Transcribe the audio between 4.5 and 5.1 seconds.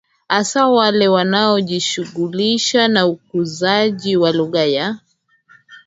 ya